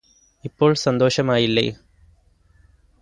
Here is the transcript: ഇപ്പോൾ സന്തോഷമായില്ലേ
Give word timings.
ഇപ്പോൾ 0.43 0.73
സന്തോഷമായില്ലേ 0.75 1.65